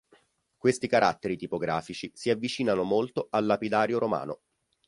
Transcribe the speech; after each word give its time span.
Questi 0.57 0.87
caratteri 0.87 1.37
tipografici 1.37 2.09
si 2.15 2.31
avvicinano 2.31 2.81
molto 2.81 3.27
al 3.29 3.45
lapidario 3.45 3.99
romano. 3.99 4.39